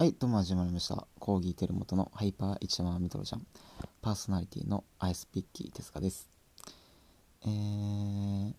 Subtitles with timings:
[0.00, 1.06] はい、どうも始まりました。
[1.18, 3.46] コーギーテルモトのハイパー一山ミドルジャン。
[4.00, 6.30] パーソナリティのアイスピッキーテスカです。
[7.42, 8.54] えー、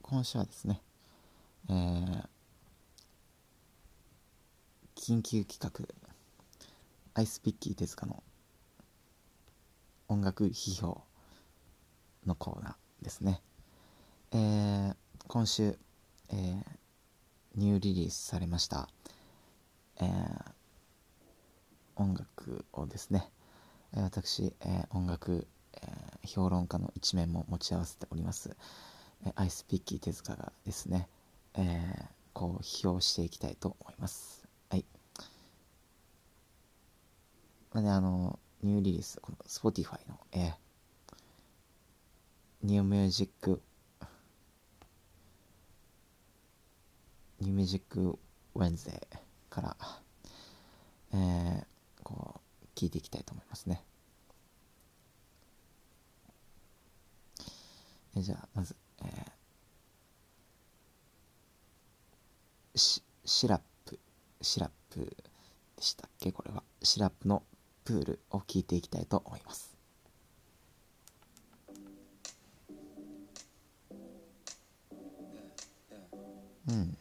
[0.00, 0.80] 今週はですね、
[1.68, 2.26] えー、
[4.96, 5.70] 緊急企画、
[7.12, 8.22] アイスピッキーテスカの
[10.08, 11.02] 音楽批評
[12.24, 13.42] のコーナーですね。
[14.32, 14.96] えー、
[15.28, 15.78] 今週、
[16.30, 16.64] えー、
[17.56, 18.88] ニューリリースされました、
[20.00, 20.52] えー、
[21.96, 23.30] 音楽をですね、
[23.94, 28.56] えー私、えー音楽、えー評論家の一面も持ち合わせております、
[29.26, 31.08] えアイスピッキー手塚がですね、
[31.54, 34.46] えーこう批評していきたいと思います。
[34.68, 34.84] はい。
[37.72, 40.54] まあねあのニューリリースこの Spotify の、えー
[42.64, 43.60] New Music
[47.40, 49.18] New Music Wednesday。
[49.54, 49.76] から、
[51.12, 51.66] えー
[52.02, 53.84] こう聞いていきたいと思いますね。
[58.16, 63.98] えじゃあまず、えーしシラップ
[64.42, 65.16] シラップ
[65.76, 66.32] でしたっけ？
[66.32, 67.44] これはシラップの
[67.84, 69.76] プールを聞いていきたいと思います。
[76.68, 76.98] うん。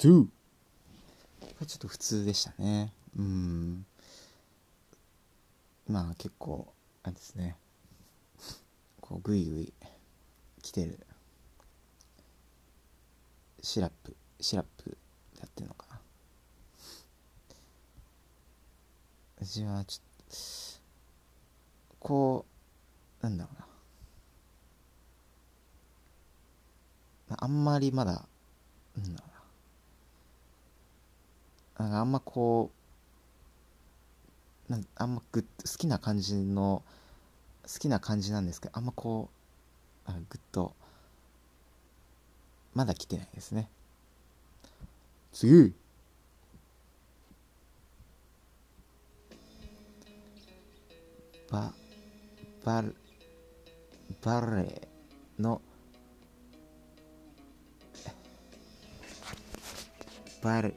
[0.00, 0.26] 2
[1.66, 2.90] ちょっと普通でしたね。
[3.18, 3.84] うん。
[5.86, 6.72] まあ結構
[7.02, 7.58] あれですね。
[9.02, 9.74] こうグイグイ
[10.62, 10.98] 来てる。
[13.62, 14.96] シラップシラップ
[15.38, 16.00] やってるのかな。
[19.42, 20.36] うはちょっと
[21.98, 22.46] こ
[23.20, 23.50] うなんだろ
[27.28, 27.36] うな。
[27.38, 28.24] あんまりまだ
[28.96, 29.29] うん
[31.80, 32.70] なんかあんまこ
[34.68, 36.82] うなんあんまグッ好きな感じの
[37.62, 39.30] 好きな感じなんですけどあんまこ
[40.06, 40.74] うあグッと
[42.74, 43.68] まだ来てないですね。
[45.32, 45.72] 次。
[51.50, 51.72] バ
[52.64, 52.94] バル
[54.22, 54.88] バレエ
[55.38, 55.60] の
[60.42, 60.74] バレ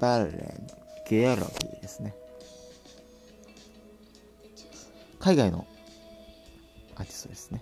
[0.00, 0.54] バレエ
[1.08, 2.14] ゲオロギーですね。
[5.20, 5.66] 海外の
[6.96, 7.60] アーティストですね。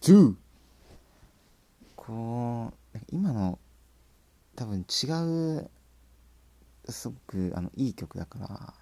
[0.00, 0.36] 普通。
[1.94, 3.58] こう今の
[4.56, 5.70] 多分違う
[6.90, 8.74] すごくあのいい曲だから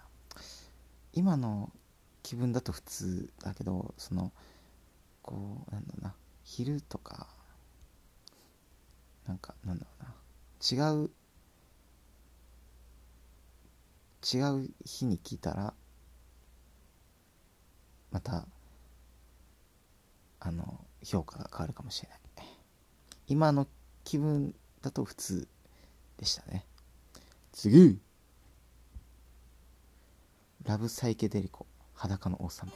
[1.11, 1.73] 今の
[2.23, 4.31] 気分だと普通だけどその
[5.21, 6.13] こうなんだろうな
[6.45, 7.27] 昼とか
[9.27, 11.11] なんかなんだろうな違う
[14.33, 15.73] 違う日に聞いたら
[18.09, 18.45] また
[20.39, 22.19] あの評価が変わるかもしれない。
[23.27, 23.67] 今の
[24.03, 25.47] 気分だと普通
[26.17, 26.65] でしたね。
[27.51, 27.99] 次。
[30.63, 32.71] ラブサイケデリコ裸の王様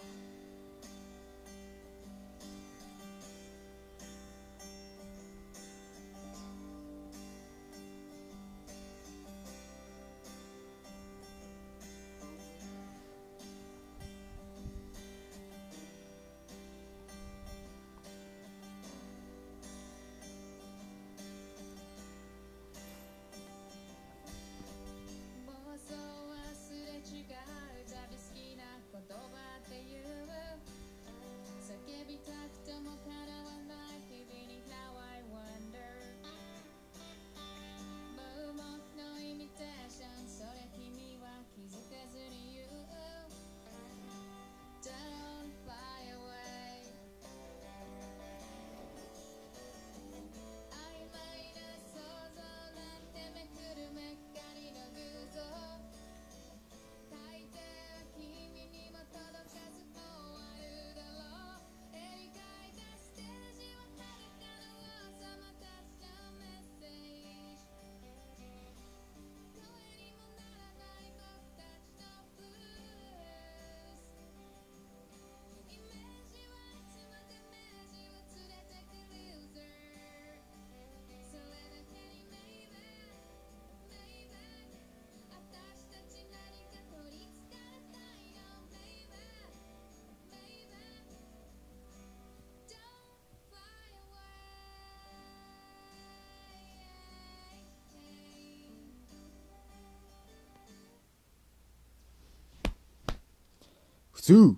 [104.23, 104.55] 2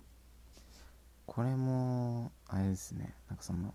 [1.25, 3.15] これもあれですね。
[3.27, 3.73] なんかその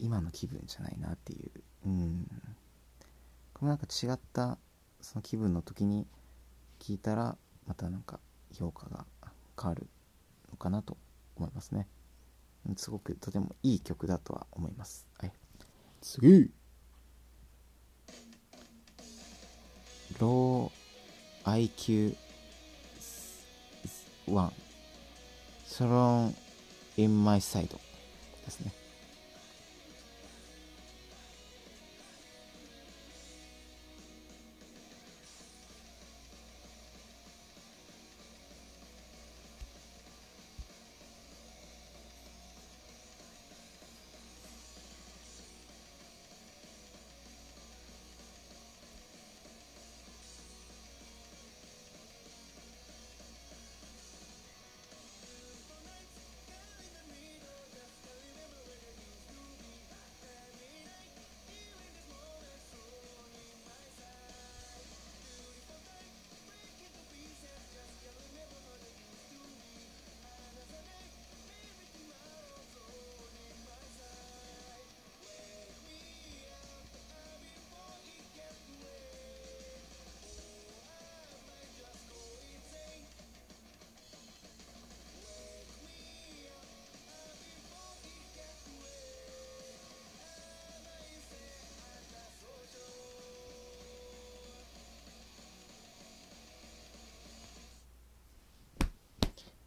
[0.00, 1.50] 今の気分じゃないなっていう。
[1.86, 2.26] うん。
[3.54, 4.58] これもなんか違った
[5.00, 6.04] その気分の時に
[6.80, 7.36] 聞いたら
[7.68, 8.18] またなんか
[8.52, 9.06] 評価が
[9.56, 9.86] 変わる
[10.50, 10.96] のかなと
[11.36, 11.86] 思いますね。
[12.76, 15.32] すごくとてもいい曲だとは思います、はい、
[16.00, 16.50] 次
[20.18, 22.16] ロー
[24.24, 24.61] IQ1
[25.72, 26.36] ソロン
[26.98, 28.72] in my side ですね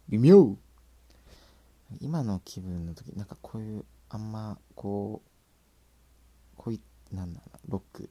[0.08, 0.56] 微妙。
[2.00, 6.80] 今の気分の時なんかこういうあんまこうこうい
[7.12, 8.10] なんだろうなロック。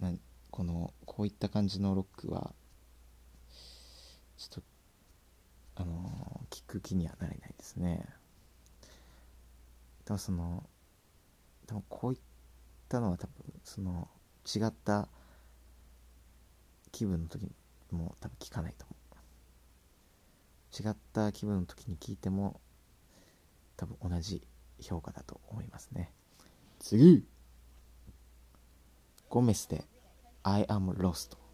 [0.00, 0.18] なん
[0.50, 2.52] このこういった感じのロックは
[4.36, 4.62] ちょっ
[5.74, 8.04] とあの聞く気にはなれないですね。
[10.04, 10.68] でもその
[11.66, 12.18] でもこういっ
[12.88, 14.08] たのは多分その
[14.44, 15.08] 違った
[16.92, 17.48] 気分の時
[17.90, 18.95] も多分聞かないと思う。
[20.72, 22.60] 違った気分の時に聞いても
[23.76, 24.46] 多分同じ
[24.80, 26.12] 評価だと思いますね。
[26.78, 27.26] 次。
[29.28, 29.84] ゴメスで
[30.42, 31.36] I am lost「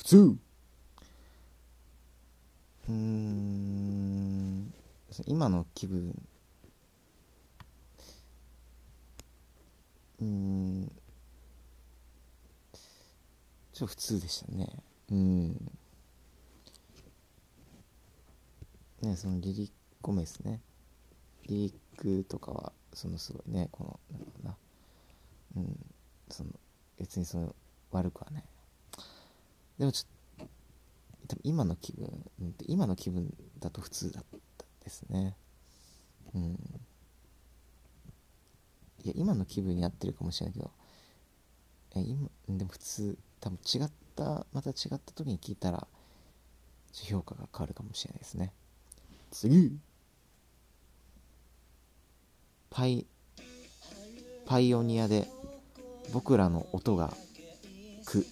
[0.00, 0.36] 普通。
[2.88, 4.72] うん。
[5.26, 6.14] 今の気分。
[10.22, 10.90] うん。
[13.74, 14.70] ちょっと普通でしたね。
[15.10, 15.50] うん。
[19.02, 19.70] ねそのリリッ
[20.02, 20.60] クメですね。
[21.46, 24.56] リリックとかはそのすごいねこのなんだろうな。
[25.58, 25.86] うん。
[26.30, 26.50] その
[26.98, 27.54] 別にその
[27.90, 28.44] 悪くはない。
[29.80, 30.46] でもちょっ
[31.26, 32.22] と今の気分
[32.66, 34.24] 今の気分だと普通だっ
[34.58, 35.34] たですね。
[36.34, 36.42] うん。
[39.02, 40.70] いや今の気分に合ってるかもしれないけど
[41.96, 45.86] え今でも普通多分違ったまた違った時に聞いたら
[46.92, 48.52] 評価が変わるかもしれないですね。
[49.30, 49.78] 次。
[52.68, 53.06] パイ
[54.44, 55.26] パイオニアで
[56.12, 57.14] 僕らの音が
[58.04, 58.26] く。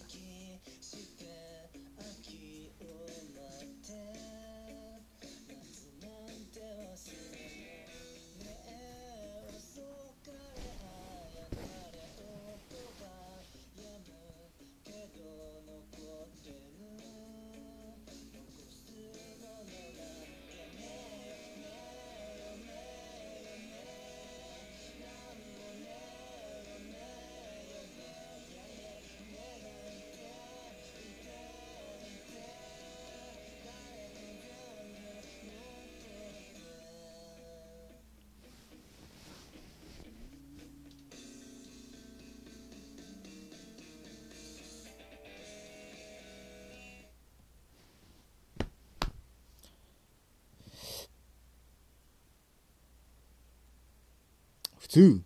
[54.88, 55.22] 普通。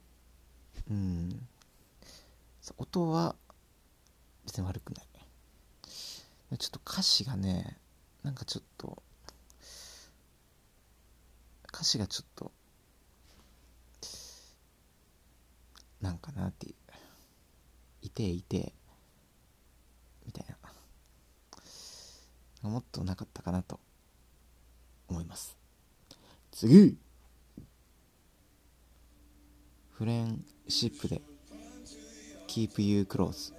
[0.90, 1.48] うん。
[2.78, 3.36] 音は
[4.44, 5.06] 別に悪くない。
[6.58, 7.78] ちょっと歌詞がね
[8.22, 9.02] なんかちょっと
[11.72, 12.52] 歌詞がちょっと
[16.02, 16.74] なんかなっていう。
[18.02, 18.74] いていて
[20.26, 20.46] みたい
[22.62, 22.68] な。
[22.68, 23.78] もっとなかったかなと
[25.08, 25.56] 思います。
[26.50, 26.98] 次。
[30.02, 31.22] フレンシップで
[32.48, 33.52] Keep You Close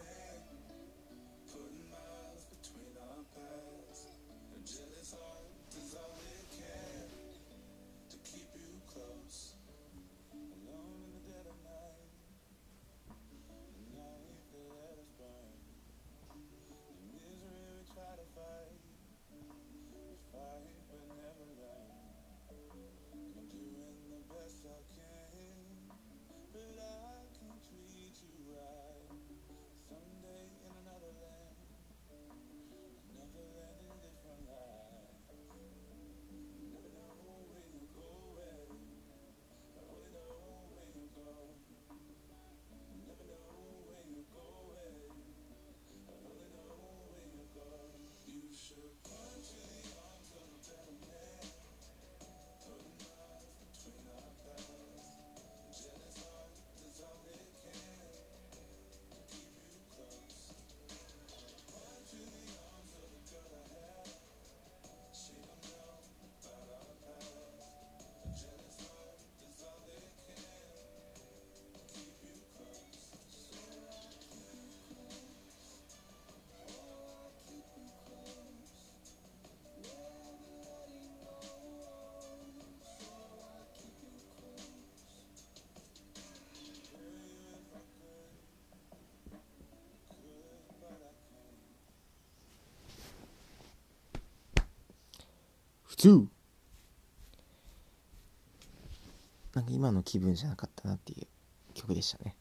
[99.53, 101.27] なんか今の気分じゃなかったなっていう
[101.73, 102.35] 曲でしたね。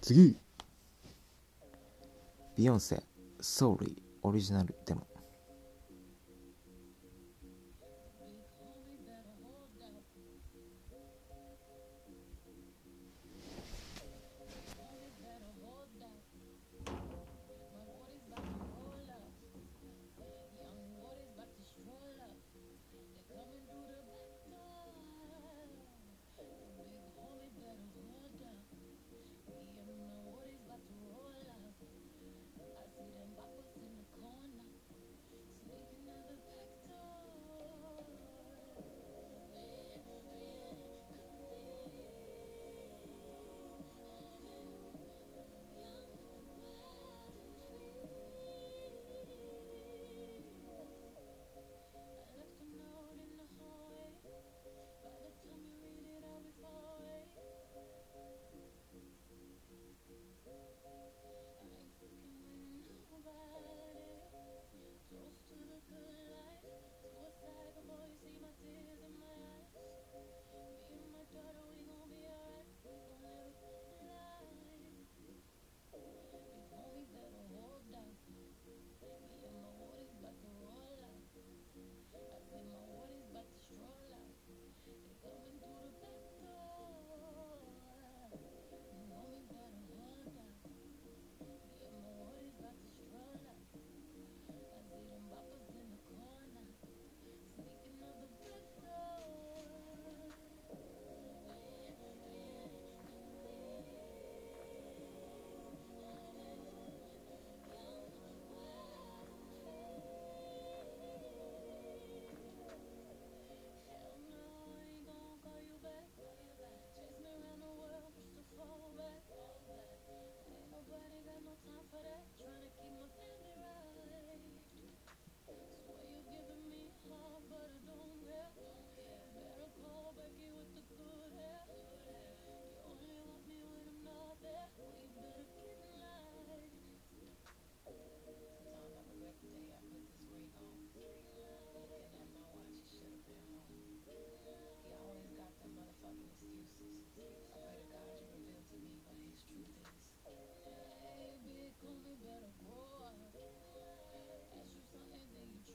[0.00, 0.36] 次。
[2.56, 3.02] ビヨンセ
[3.40, 5.06] 「ソーリー」オリジナルデモ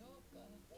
[0.10, 0.69] Oh, God.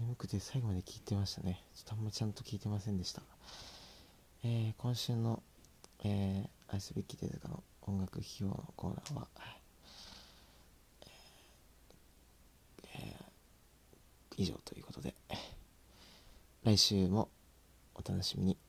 [0.00, 1.62] 眠くて最後まで聞いてましたね。
[1.74, 3.22] ちょっとあんまちゃんと聞いてませんでした。
[4.42, 5.42] えー、今週の、
[6.04, 11.08] えー、愛すべきデザの音楽費用のコーナーは、えー
[12.94, 13.24] えー
[14.36, 15.14] 以上ということで
[16.64, 17.28] 来週も
[17.94, 18.63] お楽しみに。